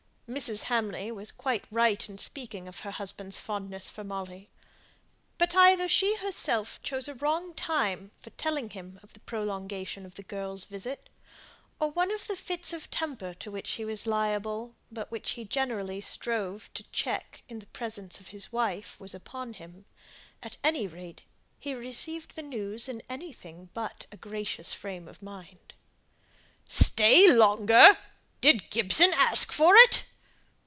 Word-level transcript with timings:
Mrs. 0.31 0.61
Hamley 0.69 1.11
was 1.11 1.29
quite 1.29 1.65
right 1.69 2.07
in 2.07 2.17
speaking 2.17 2.65
of 2.69 2.79
her 2.79 2.91
husband's 2.91 3.37
fondness 3.37 3.89
for 3.89 4.01
Molly. 4.01 4.49
But 5.37 5.53
either 5.53 5.89
she 5.89 6.15
herself 6.15 6.81
chose 6.81 7.09
a 7.09 7.15
wrong 7.15 7.53
time 7.53 8.11
for 8.21 8.29
telling 8.29 8.69
him 8.69 8.97
of 9.03 9.11
the 9.11 9.19
prolongation 9.19 10.05
of 10.05 10.15
the 10.15 10.23
girl's 10.23 10.63
visit, 10.63 11.09
or 11.81 11.91
one 11.91 12.11
of 12.11 12.27
the 12.27 12.37
fits 12.37 12.71
of 12.71 12.89
temper 12.89 13.33
to 13.41 13.51
which 13.51 13.71
he 13.71 13.83
was 13.83 14.07
liable, 14.07 14.73
but 14.89 15.11
which 15.11 15.31
he 15.31 15.43
generally 15.43 15.99
strove 15.99 16.69
to 16.75 16.89
check 16.93 17.43
in 17.49 17.59
the 17.59 17.65
presence 17.65 18.21
of 18.21 18.27
his 18.29 18.53
wife, 18.53 18.97
was 19.01 19.13
upon 19.13 19.55
him; 19.55 19.83
at 20.41 20.55
any 20.63 20.87
rate, 20.87 21.23
he 21.59 21.75
received 21.75 22.37
the 22.37 22.41
news 22.41 22.87
in 22.87 23.01
anything 23.09 23.67
but 23.73 24.05
a 24.13 24.15
gracious 24.17 24.71
frame 24.71 25.09
of 25.09 25.21
mind. 25.21 25.73
"Stay 26.69 27.29
longer! 27.29 27.97
Did 28.39 28.69
Gibson 28.69 29.11
ask 29.13 29.51
for 29.51 29.75
it?" 29.75 30.05